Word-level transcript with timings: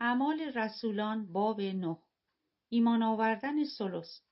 اعمال 0.00 0.40
رسولان 0.40 1.32
باب 1.32 1.60
نه. 1.60 1.98
ایمان 2.68 3.02
آوردن 3.02 3.64
سلس 3.64 4.22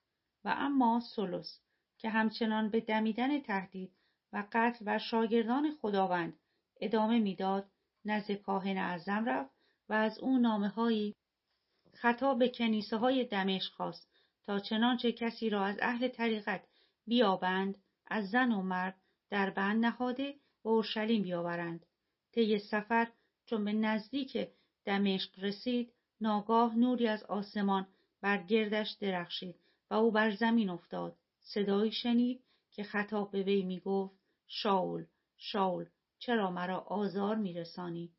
و 0.44 0.54
اما 0.58 1.00
سلس 1.00 1.60
که 1.98 2.08
همچنان 2.08 2.71
به 2.71 2.80
دمیدن 2.80 3.41
تهدید 3.41 3.92
و 4.32 4.44
قتل 4.52 4.84
و 4.86 4.98
شاگردان 4.98 5.70
خداوند 5.80 6.38
ادامه 6.80 7.18
می‌داد 7.18 7.70
نزد 8.04 8.32
کاهن 8.32 8.76
اعظم 8.76 9.24
رفت 9.24 9.54
و 9.88 9.92
از 9.92 10.18
او 10.18 10.38
نامه 10.38 10.68
هایی 10.68 11.16
خطا 11.94 12.35
به 12.35 12.48
کنیسه 12.48 12.96
های 12.96 13.24
دمشق 13.24 13.72
خواست 13.72 14.08
تا 14.46 14.58
چنانچه 14.58 15.12
کسی 15.12 15.50
را 15.50 15.64
از 15.64 15.78
اهل 15.82 16.09
طریقت 16.09 16.64
بیابند 17.06 17.78
از 18.06 18.30
زن 18.30 18.52
و 18.52 18.62
مرد 18.62 19.00
در 19.30 19.50
بند 19.50 19.84
نهاده 19.84 20.34
و 20.64 20.69
اورشلیم 20.69 21.23
بیاورند. 21.23 21.87
طی 22.32 22.59
سفر 22.59 23.12
چون 23.46 23.64
به 23.64 23.73
نزدیک 23.73 24.48
دمشق 24.84 25.45
رسید 25.45 25.92
ناگاه 26.20 26.74
نوری 26.74 27.09
از 27.09 27.24
آسمان 27.24 27.87
بر 28.21 28.43
گردش 28.43 28.91
درخشید 29.01 29.57
و 29.91 29.95
او 29.95 30.11
بر 30.11 30.30
زمین 30.30 30.71
افتاد. 30.71 31.16
صدایی 31.41 31.93
شنید 31.93 32.43
که 32.71 32.83
خطاب 32.83 33.30
به 33.30 33.43
وی 33.43 33.62
می‌گفت 33.62 34.15
شاول 34.47 35.05
شاول 35.37 35.87
چرا 36.19 36.51
مرا 36.51 36.79
آزار 36.79 37.37
میرسانی؟ 37.37 38.12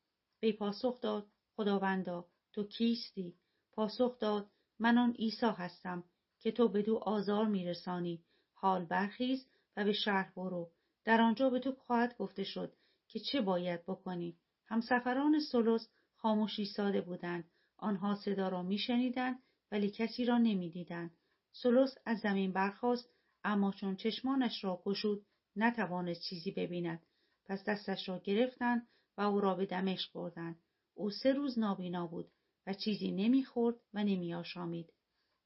وی 0.43 0.53
پاسخ 0.53 1.01
داد 1.01 1.27
خداوندا 1.55 2.25
تو 2.53 2.63
کیستی؟ 2.63 3.33
پاسخ 3.71 4.19
داد 4.19 4.49
من 4.79 4.97
آن 4.97 5.11
عیسی 5.11 5.45
هستم 5.45 6.03
که 6.39 6.51
تو 6.51 6.67
به 6.67 6.81
دو 6.81 6.97
آزار 6.97 7.45
میرسانی. 7.45 8.23
حال 8.53 8.85
برخیز 8.85 9.45
و 9.77 9.83
به 9.83 9.93
شهر 9.93 10.31
برو. 10.35 10.71
در 11.05 11.21
آنجا 11.21 11.49
به 11.49 11.59
تو 11.59 11.71
خواهد 11.71 12.17
گفته 12.17 12.43
شد 12.43 12.73
که 13.07 13.19
چه 13.19 13.41
باید 13.41 13.85
بکنی. 13.85 14.37
همسفران 14.65 15.39
سلس 15.39 15.89
خاموشی 16.21 16.65
ساده 16.65 17.01
بودند. 17.01 17.51
آنها 17.77 18.15
صدا 18.15 18.47
را 18.47 18.63
میشنیدند 18.63 19.43
ولی 19.71 19.89
کسی 19.89 20.25
را 20.25 20.37
نمی‌دیدند. 20.37 21.11
سلس 21.51 21.95
از 22.05 22.19
زمین 22.19 22.53
برخاست 22.53 23.09
اما 23.43 23.71
چون 23.71 23.95
چشمانش 23.95 24.63
را 24.63 24.81
گشود 24.85 25.25
نتوانست 25.55 26.21
چیزی 26.21 26.51
ببیند. 26.51 27.05
پس 27.45 27.63
دستش 27.63 28.09
را 28.09 28.19
گرفتند 28.19 28.87
و 29.17 29.21
او 29.21 29.41
را 29.41 29.55
به 29.55 29.65
دمشق 29.65 30.13
بردند. 30.13 30.59
او 30.93 31.09
سه 31.09 31.33
روز 31.33 31.59
نابینا 31.59 32.07
بود 32.07 32.31
و 32.67 32.73
چیزی 32.73 33.11
نمی‌خورد 33.11 33.75
و 33.93 34.03
نمیآشامید. 34.03 34.93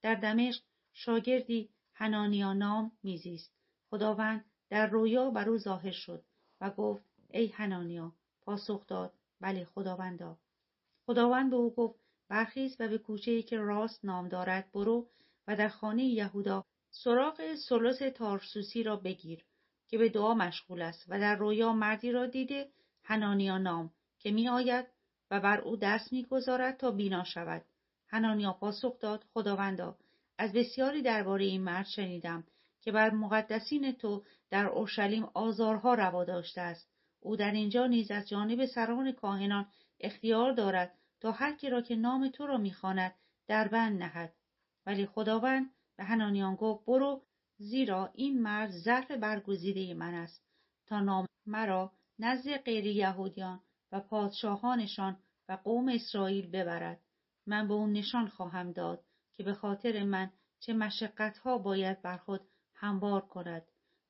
در 0.02 0.16
دمشق 0.16 0.64
شاگردی 0.94 1.70
هنانیا 1.94 2.54
نام 2.54 2.92
میزیست. 3.04 3.54
خداوند 3.90 4.46
در 4.70 4.88
رویا 4.88 5.30
بر 5.30 5.50
او 5.50 5.58
ظاهر 5.58 5.92
شد 5.92 6.24
و 6.62 6.70
گفت 6.70 7.06
ای 7.30 7.48
هنانیا 7.48 8.16
پاسخ 8.42 8.88
داد. 8.88 9.14
بله 9.42 9.66
خداوندا. 9.66 10.40
خداوند 11.06 11.50
به 11.50 11.56
او 11.56 11.74
گفت 11.74 12.00
برخیز 12.30 12.76
و 12.80 12.88
به 12.88 12.98
کوچه 12.98 13.42
که 13.42 13.58
راست 13.58 14.06
نام 14.06 14.28
دارد 14.28 14.72
برو 14.72 15.10
و 15.48 15.56
در 15.56 15.70
خانه 15.70 16.04
یهودا 16.04 16.66
سراغ 16.92 17.56
سلس 17.56 18.00
تارسوسی 18.16 18.84
را 18.84 18.96
بگیر 18.96 19.46
که 19.88 19.98
به 19.98 20.10
دعا 20.10 20.34
مشغول 20.34 20.82
است 20.82 21.06
و 21.08 21.20
در 21.20 21.36
رویا 21.36 21.74
مردی 21.74 22.12
را 22.12 22.26
دیده 22.26 22.70
هنانیا 23.04 23.58
نام 23.58 23.92
که 24.20 24.32
می 24.32 24.50
آید 24.50 24.86
و 25.32 25.40
بر 25.40 25.62
او 25.62 25.76
دست 25.76 26.14
می‌گذارد 26.14 26.78
تا 26.78 26.92
بینا 26.92 27.24
شود. 27.24 27.66
هنانیا 28.08 28.54
پاسخ 28.54 29.00
داد 29.00 29.26
خداوندا 29.34 29.98
از 30.38 30.54
بسیاری 30.54 31.02
درباره 31.02 31.46
این 31.46 31.64
مرد 31.64 31.86
شنیدم 31.86 32.44
که 32.82 32.92
بر 32.92 33.10
مقدسین 33.10 33.92
تو 33.92 34.24
در 34.50 34.66
اورشلیم 34.66 35.24
آزارها 35.34 35.94
روا 35.94 36.24
داشته 36.24 36.62
است. 36.62 36.93
او 37.24 37.36
در 37.36 37.52
اینجا 37.52 37.88
نیز 37.88 38.12
از 38.12 38.30
جانب 38.30 38.66
سران 38.66 39.12
کاهنان 39.12 39.66
اختیار 40.00 40.52
دارد 40.52 40.98
تا 41.20 41.32
هر 41.32 41.54
کی 41.56 41.70
را 41.70 41.82
که 41.82 41.96
نام 41.96 42.30
تو 42.30 42.48
را 42.48 42.58
می‌خواند 42.58 43.16
در 43.48 43.68
بند 43.68 44.04
نهد. 44.04 44.34
ولی 44.86 45.06
خداوند 45.06 45.70
به 45.98 46.04
هنانیان 46.04 46.56
گفت 46.56 46.86
برو 46.86 47.22
زیرا 47.58 48.12
این 48.14 48.42
مرد 48.42 48.72
ظرف 48.72 49.12
برگزیده 49.12 49.94
من 49.94 50.14
است 50.14 50.44
تا 50.86 51.00
نام 51.00 51.28
مرا 51.46 51.92
نزد 52.20 52.58
غیر 52.58 52.86
یهودیان 52.86 53.60
و 53.92 54.00
پادشاهانشان 54.00 55.18
و 55.50 55.58
قوم 55.64 55.90
اسرائیل 55.90 56.48
ببرد. 56.48 57.00
من 57.46 57.68
به 57.68 57.74
اون 57.74 57.94
نشان 57.94 58.28
خواهم 58.28 58.72
داد 58.72 59.04
که 59.34 59.44
به 59.44 59.54
خاطر 59.54 60.04
من 60.04 60.32
چه 60.60 60.74
مشقتها 60.74 61.58
باید 61.58 62.02
بر 62.02 62.18
خود 62.18 62.42
هموار 62.74 63.22
کند. 63.22 63.64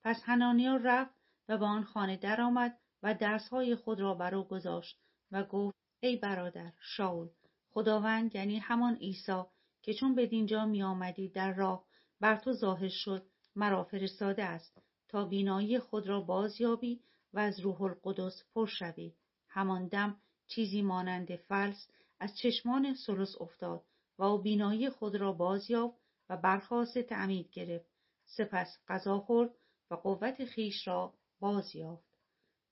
پس 0.03 0.23
هنانیا 0.25 0.75
رفت 0.75 1.15
و 1.49 1.57
به 1.57 1.65
آن 1.65 1.83
خانه 1.83 2.17
درآمد 2.17 2.77
و 3.03 3.13
دستهای 3.13 3.75
خود 3.75 3.99
را 3.99 4.13
بر 4.13 4.35
او 4.35 4.43
گذاشت 4.43 4.99
و 5.31 5.43
گفت 5.43 5.77
ای 5.99 6.15
برادر 6.15 6.71
شاول 6.79 7.29
خداوند 7.69 8.35
یعنی 8.35 8.59
همان 8.59 8.95
عیسی 8.95 9.43
که 9.81 9.93
چون 9.93 10.15
به 10.15 10.27
دینجا 10.27 10.65
می 10.65 10.83
آمدی 10.83 11.29
در 11.29 11.53
راه 11.53 11.85
بر 12.19 12.35
تو 12.35 12.53
ظاهر 12.53 12.89
شد 12.89 13.25
مرا 13.55 13.83
فرستاده 13.83 14.43
است 14.43 14.81
تا 15.07 15.25
بینایی 15.25 15.79
خود 15.79 16.07
را 16.07 16.21
بازیابی 16.21 17.01
و 17.33 17.39
از 17.39 17.59
روح 17.59 17.81
القدس 17.81 18.43
پر 18.55 18.67
شوی. 18.67 19.13
همان 19.47 19.87
دم 19.87 20.17
چیزی 20.47 20.81
مانند 20.81 21.35
فلس 21.35 21.87
از 22.19 22.37
چشمان 22.37 22.93
سلس 22.93 23.41
افتاد 23.41 23.83
و 24.17 24.23
او 24.23 24.41
بینایی 24.41 24.89
خود 24.89 25.15
را 25.15 25.33
بازیافت 25.33 25.97
و 26.29 26.37
برخواست 26.37 26.99
تعمید 26.99 27.49
گرفت. 27.51 27.89
سپس 28.25 28.77
غذا 28.87 29.19
خورد 29.19 29.51
و 29.91 29.95
قوت 29.95 30.45
خیش 30.45 30.87
را 30.87 31.13
بازیافت. 31.39 32.12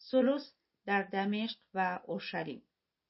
سلس 0.03 0.53
در 0.85 1.03
دمشق 1.03 1.57
و 1.73 1.99
اورشلیم. 2.07 2.63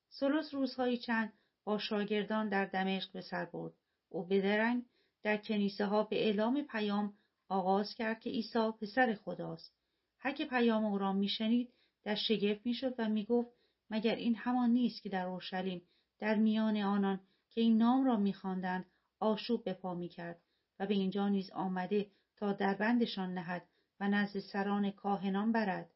سلس 0.09 0.53
روزهایی 0.53 0.97
چند 0.97 1.33
با 1.63 1.77
شاگردان 1.77 2.49
در 2.49 2.65
دمشق 2.65 3.11
به 3.11 3.21
سر 3.21 3.45
برد. 3.45 3.73
او 4.09 4.23
بدرنگ 4.23 4.85
در 5.23 5.37
کنیسه 5.37 5.85
ها 5.85 6.03
به 6.03 6.25
اعلام 6.25 6.61
پیام 6.61 7.13
آغاز 7.49 7.93
کرد 7.95 8.19
که 8.19 8.29
عیسی 8.29 8.71
پسر 8.81 9.13
خداست. 9.13 9.75
هر 10.19 10.31
که 10.31 10.45
پیام 10.45 10.85
او 10.85 10.97
را 10.97 11.13
میشنید 11.13 11.73
در 12.03 12.15
شگفت 12.15 12.65
می‌شد 12.65 12.95
و 12.97 13.09
می‌گفت 13.09 13.49
مگر 13.89 14.15
این 14.15 14.35
همان 14.35 14.69
نیست 14.69 15.03
که 15.03 15.09
در 15.09 15.25
اورشلیم 15.25 15.81
در 16.19 16.35
میان 16.35 16.77
آنان 16.77 17.19
که 17.49 17.61
این 17.61 17.77
نام 17.77 18.05
را 18.05 18.17
میخواندند 18.17 18.85
آشوب 19.19 19.63
به 19.63 19.73
پا 19.73 19.93
می‌کرد 19.93 20.41
و 20.79 20.87
به 20.87 20.93
اینجا 20.93 21.29
نیز 21.29 21.49
آمده 21.51 22.11
تا 22.35 22.53
در 22.53 22.73
بندشان 22.73 23.33
نهد 23.33 23.67
و 23.99 24.07
نزد 24.07 24.39
سران 24.39 24.91
کاهنان 24.91 25.51
برد؟ 25.51 25.89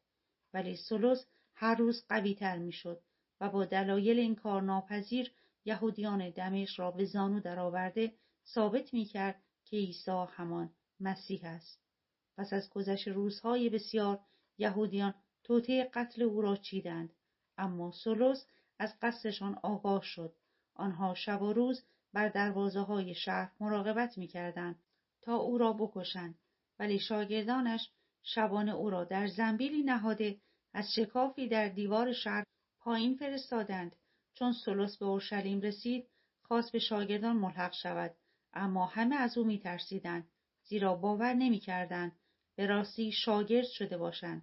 ولی 0.54 0.76
سلس 0.76 1.26
هر 1.54 1.74
روز 1.74 2.04
قویتر 2.08 2.58
می‌شد 2.58 3.02
و 3.40 3.48
با 3.48 3.64
دلایل 3.64 4.18
این 4.18 4.34
کار 4.34 4.62
ناپذیر 4.62 5.32
یهودیان 5.64 6.30
دمشق 6.30 6.80
را 6.80 6.90
به 6.90 7.04
زانو 7.04 7.40
درآورده 7.40 8.12
ثابت 8.46 8.94
می‌کرد 8.94 9.42
که 9.64 9.76
عیسی 9.76 10.24
همان 10.28 10.70
مسیح 11.00 11.40
است. 11.44 11.80
پس 12.36 12.52
از 12.52 12.70
گذشت 12.70 13.08
روزهای 13.08 13.68
بسیار 13.68 14.20
یهودیان 14.58 15.14
توطعه 15.44 15.90
قتل 15.94 16.22
او 16.22 16.42
را 16.42 16.56
چیدند 16.56 17.12
اما 17.58 17.92
سلس 17.92 18.46
از 18.78 18.94
قصدشان 19.02 19.58
آگاه 19.62 20.02
شد. 20.02 20.34
آنها 20.74 21.14
شب 21.14 21.42
و 21.42 21.52
روز 21.52 21.82
بر 22.12 22.28
دروازه 22.28 22.80
های 22.80 23.14
شهر 23.14 23.52
مراقبت 23.60 24.18
می‌کردند 24.18 24.82
تا 25.22 25.36
او 25.36 25.58
را 25.58 25.72
بکشند 25.72 26.38
ولی 26.78 26.98
شاگردانش 26.98 27.90
شبانه 28.28 28.72
او 28.74 28.90
را 28.90 29.04
در 29.04 29.26
زنبیلی 29.26 29.82
نهاده 29.82 30.36
از 30.74 30.94
شکافی 30.94 31.48
در 31.48 31.68
دیوار 31.68 32.12
شهر 32.12 32.44
پایین 32.80 33.14
فرستادند. 33.14 33.96
چون 34.34 34.52
سلس 34.52 34.96
به 34.96 35.06
اورشلیم 35.06 35.60
رسید 35.60 36.06
خواست 36.42 36.72
به 36.72 36.78
شاگردان 36.78 37.36
ملحق 37.36 37.72
شود. 37.72 38.14
اما 38.54 38.86
همه 38.86 39.16
از 39.16 39.38
او 39.38 39.44
میترسیدند 39.44 40.28
زیرا 40.64 40.94
باور 40.94 41.34
نمی‌کردند 41.34 42.12
به 42.56 42.66
راستی 42.66 43.12
شاگرد 43.12 43.66
شده 43.66 43.98
باشند. 43.98 44.42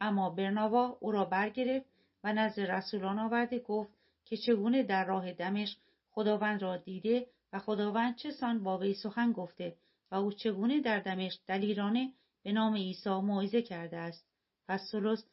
اما 0.00 0.30
برناوا 0.30 0.96
او 1.00 1.12
را 1.12 1.24
برگرفت 1.24 1.86
و 2.24 2.32
نزد 2.32 2.60
رسولان 2.60 3.18
آورده 3.18 3.58
گفت 3.58 3.92
که 4.24 4.36
چگونه 4.36 4.82
در 4.82 5.04
راه 5.04 5.32
دمشق 5.32 5.78
خداوند 6.10 6.62
را 6.62 6.76
دیده 6.76 7.26
و 7.52 7.58
خداوند 7.58 8.16
چه 8.16 8.30
سان 8.30 8.62
با 8.62 8.78
وی 8.78 8.94
سخن 8.94 9.32
گفته 9.32 9.76
و 10.10 10.14
او 10.14 10.32
چگونه 10.32 10.80
در 10.80 11.00
دمشق 11.00 11.40
دلیرانه 11.46 12.12
به 12.44 12.52
نام 12.52 12.74
عیسی 12.74 13.10
موعظه 13.10 13.62
کرده 13.62 13.96
است. 13.96 14.26
پس 14.68 14.80
سلس 14.92 15.24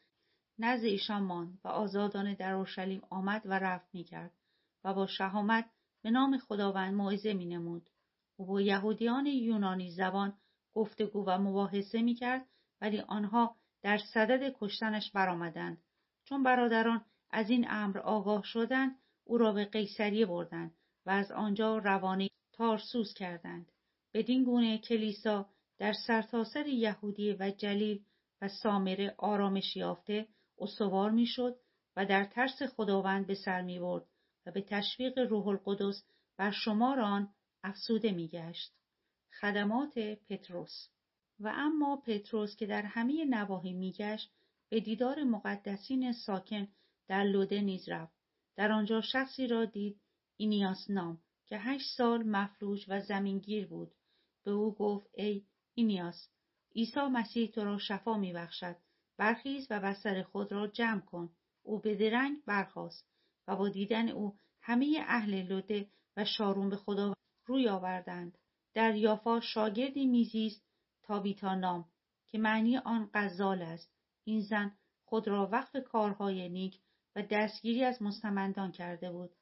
نزد 0.59 0.85
ایشان 0.85 1.23
ماند 1.23 1.59
و 1.63 1.67
آزادانه 1.67 2.35
در 2.35 2.53
اورشلیم 2.53 3.01
آمد 3.09 3.41
و 3.45 3.53
رفت 3.53 3.89
می‌کرد 3.93 4.31
و 4.83 4.93
با 4.93 5.07
شهامت 5.07 5.69
به 6.01 6.11
نام 6.11 6.37
خداوند 6.37 6.93
موعظه 6.93 7.33
مینمود. 7.33 7.89
او 8.37 8.45
با 8.45 8.61
یهودیان 8.61 9.25
یونانی 9.25 9.91
زبان 9.91 10.33
گفتگو 10.73 11.25
و 11.25 11.37
مباحثه 11.37 12.01
می‌کرد 12.01 12.45
ولی 12.81 12.99
آنها 12.99 13.55
در 13.81 13.97
صدد 13.97 14.55
کشتنش 14.59 15.11
برآمدند. 15.11 15.83
چون 16.23 16.43
برادران 16.43 17.05
از 17.29 17.49
این 17.49 17.65
امر 17.69 17.97
آگاه 17.97 18.43
شدند 18.43 18.95
او 19.23 19.37
را 19.37 19.51
به 19.51 19.65
قیصریه 19.65 20.25
بردند 20.25 20.75
و 21.05 21.09
از 21.09 21.31
آنجا 21.31 21.77
روانه 21.77 22.29
تارسوس 22.53 23.13
کردند. 23.13 23.71
بدین 24.13 24.43
گونه 24.43 24.77
کلیسا 24.77 25.49
در 25.79 25.93
سرتاسر 25.93 26.67
یهودی 26.67 27.33
و 27.33 27.51
جلیل 27.51 28.03
و 28.41 28.47
سامره 28.47 29.15
آرامش 29.17 29.75
یافته 29.75 30.27
استوار 30.59 31.11
می‌شد 31.11 31.59
و 31.95 32.05
در 32.05 32.25
ترس 32.25 32.63
خداوند 32.63 33.27
به 33.27 33.35
سر 33.35 33.61
می 33.61 33.79
برد 33.79 34.05
و 34.45 34.51
به 34.51 34.61
تشویق 34.61 35.19
روح 35.19 35.47
القدس 35.47 36.03
بر 36.37 36.51
شمار 36.51 36.99
آن 36.99 37.33
افسوده 37.63 38.11
میگشت. 38.11 38.73
خدمات 39.41 39.99
پتروس. 39.99 40.87
و 41.39 41.53
اما 41.55 42.03
پتروس 42.05 42.55
که 42.55 42.65
در 42.65 42.81
همه 42.81 43.25
نواحی 43.25 43.73
میگشت 43.73 44.33
به 44.69 44.79
دیدار 44.79 45.23
مقدسین 45.23 46.13
ساکن 46.13 46.67
در 47.07 47.23
لوده 47.23 47.61
نیز 47.61 47.89
رفت. 47.89 48.19
در 48.55 48.71
آنجا 48.71 49.01
شخصی 49.01 49.47
را 49.47 49.65
دید 49.65 50.01
اینیاس 50.37 50.89
نام 50.89 51.21
که 51.45 51.57
هشت 51.57 51.97
سال 51.97 52.23
مفلوج 52.23 52.85
و 52.87 53.01
زمینگیر 53.01 53.67
بود. 53.67 53.91
به 54.43 54.51
او 54.51 54.75
گفت 54.75 55.09
ای 55.13 55.45
اینیاس 55.79 56.29
عیسی 56.75 56.99
مسیح 56.99 57.51
تو 57.51 57.63
را 57.63 57.77
شفا 57.77 58.17
میبخشد. 58.17 58.75
برخیز 59.17 59.67
و 59.69 59.79
بستر 59.79 60.23
خود 60.23 60.51
را 60.51 60.67
جمع 60.67 61.01
کن. 61.01 61.29
او 61.63 61.79
به 61.79 61.95
درنگ 61.95 62.45
برخاست 62.45 63.09
و 63.47 63.55
با 63.55 63.69
دیدن 63.69 64.09
او 64.09 64.37
همه 64.61 65.03
اهل 65.07 65.41
لوده 65.41 65.89
و 66.17 66.25
شارون 66.25 66.69
به 66.69 66.75
خدا 66.75 67.13
روی 67.45 67.69
آوردند. 67.69 68.37
در 68.73 68.95
یافا 68.95 69.39
شاگردی 69.39 70.05
میزیست 70.05 70.65
تابیتا 71.03 71.55
نام 71.55 71.89
که 72.27 72.37
معنی 72.37 72.77
آن 72.77 73.09
غزال 73.13 73.61
است. 73.61 73.93
این 74.23 74.41
زن 74.41 74.77
خود 75.05 75.27
را 75.27 75.49
وقف 75.51 75.75
کارهای 75.83 76.49
نیک 76.49 76.79
و 77.15 77.23
دستگیری 77.31 77.83
از 77.83 78.01
مستمندان 78.01 78.71
کرده 78.71 79.11
بود. 79.11 79.35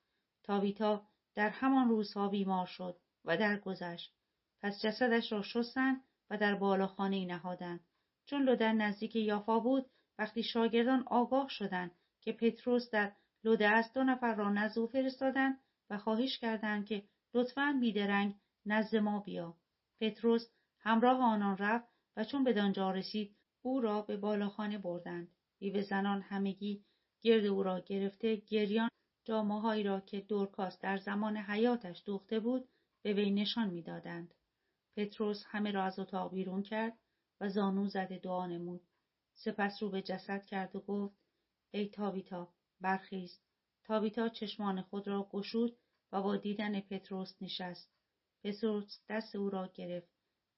تابیتا 0.44 1.07
در 1.36 1.50
همان 1.50 1.89
روزها 1.89 2.30
بیمار 2.30 2.66
شد 2.66 3.00
و 3.25 3.38
درگذشت. 3.38 4.13
پس 4.62 4.81
جسدش 4.81 5.31
را 5.31 5.42
شستند 5.42 6.04
و 6.29 6.38
در 6.38 6.56
بالاخانه 6.56 7.25
نهادند. 7.25 7.79
چون 8.25 8.44
لودن 8.44 8.75
نزدیک 8.75 9.15
یافا 9.15 9.59
بود 9.59 9.89
وقتی 10.19 10.44
شاگردان 10.44 11.03
آگاه 11.07 11.50
شدند 11.50 11.91
که 12.21 12.31
پتروس 12.31 12.89
در 12.89 13.12
لوده 13.44 13.68
است 13.68 13.94
دو 13.94 14.03
نفر 14.03 14.35
را 14.35 14.50
نزد 14.50 14.79
او 14.79 14.88
فرستادند 14.88 15.59
و 15.89 15.97
خواهش 15.97 16.38
کردند 16.38 16.85
که 16.85 17.03
لطفا 17.33 17.77
بیدرنگ 17.79 18.35
نزد 18.65 18.95
ما 18.95 19.19
بیا. 19.19 19.57
پتروس 20.01 20.50
همراه 20.79 21.21
آنان 21.21 21.57
رفت 21.57 21.88
و 22.18 22.24
چون 22.24 22.44
به 22.44 22.53
دانجا 22.53 22.91
رسید 22.91 23.35
او 23.62 23.81
را 23.81 24.01
به 24.01 24.18
بالاخانه 24.18 24.77
بردند. 24.77 25.27
بیوه 25.59 25.81
زنان 25.81 26.21
همگی 26.21 26.85
گرد 27.21 27.45
او 27.45 27.63
را 27.63 27.79
گرفته 27.79 28.35
گریان 28.35 28.89
جامههایی 29.25 29.83
را 29.83 30.00
که 30.00 30.21
دورکاس 30.21 30.79
در 30.81 30.97
زمان 30.97 31.38
حیاتش 31.38 32.03
دوخته 32.06 32.39
بود 32.39 32.69
به 33.01 33.13
وی 33.13 33.31
نشان 33.31 33.69
می‌دادند. 33.69 34.33
پتروس 34.97 35.44
همه 35.47 35.71
را 35.71 35.83
از 35.83 35.99
اتاق 35.99 36.33
بیرون 36.33 36.63
کرد 36.63 36.97
و 37.41 37.49
زانو 37.49 37.88
زده 37.88 38.17
دعا 38.17 38.45
نمود. 38.45 38.81
سپس 39.33 39.83
رو 39.83 39.89
به 39.89 40.01
جسد 40.01 40.45
کرد 40.45 40.75
و 40.75 40.79
گفت 40.79 41.17
ای 41.71 41.89
تابیتا 41.89 42.53
برخیز. 42.81 43.39
تابیتا 43.83 44.29
چشمان 44.29 44.81
خود 44.81 45.07
را 45.07 45.27
گشود 45.31 45.77
و 46.11 46.21
با 46.21 46.38
دیدن 46.38 46.79
پتروس 46.79 47.41
نشست. 47.41 47.91
پتروس 48.44 48.99
دست 49.09 49.35
او 49.35 49.49
را 49.49 49.71
گرفت 49.73 50.09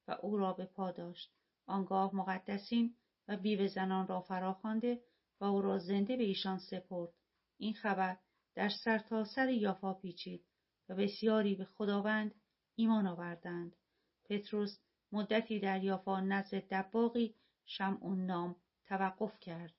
و 0.07 0.11
او 0.21 0.37
را 0.37 0.53
به 0.53 0.65
پا 0.65 0.91
داشت. 0.91 1.33
آنگاه 1.65 2.15
مقدسین 2.15 2.95
و 3.27 3.37
بیوه 3.37 3.67
زنان 3.67 4.07
را 4.07 4.21
فراخوانده 4.21 5.03
و 5.41 5.45
او 5.45 5.61
را 5.61 5.79
زنده 5.79 6.17
به 6.17 6.23
ایشان 6.23 6.57
سپرد. 6.57 7.13
این 7.57 7.73
خبر 7.73 8.17
در 8.55 8.69
سرتاسر 8.69 9.35
سر 9.35 9.49
یافا 9.49 9.93
پیچید 9.93 10.45
و 10.89 10.95
بسیاری 10.95 11.55
به 11.55 11.65
خداوند 11.65 12.35
ایمان 12.75 13.07
آوردند. 13.07 13.75
پتروس 14.29 14.79
مدتی 15.11 15.59
در 15.59 15.83
یافا 15.83 16.21
نزد 16.21 16.67
دباغی 16.73 17.35
شمعون 17.65 18.25
نام 18.25 18.55
توقف 18.87 19.39
کرد. 19.39 19.78